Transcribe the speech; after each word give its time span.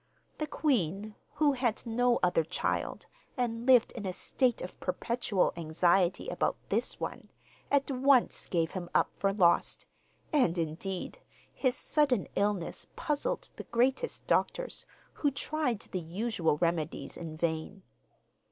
The 0.39 0.47
queen, 0.47 1.13
who 1.35 1.51
had 1.51 1.85
no 1.85 2.17
other 2.23 2.43
child, 2.43 3.05
and 3.37 3.67
lived 3.67 3.91
in 3.91 4.07
a 4.07 4.13
state 4.13 4.59
of 4.59 4.79
perpetual 4.79 5.53
anxiety 5.55 6.27
about 6.27 6.55
this 6.69 6.99
one, 6.99 7.29
at 7.69 7.91
once 7.91 8.47
gave 8.47 8.71
him 8.71 8.89
up 8.95 9.11
for 9.15 9.31
lost, 9.31 9.85
and 10.33 10.57
indeed 10.57 11.19
his 11.53 11.75
sudden 11.75 12.27
illness 12.35 12.87
puzzled 12.95 13.51
the 13.57 13.63
greatest 13.65 14.25
doctors, 14.25 14.87
who 15.13 15.29
tried 15.29 15.81
the 15.81 15.99
usual 15.99 16.57
remedies 16.57 17.15
in 17.15 17.37
vain. 17.37 17.83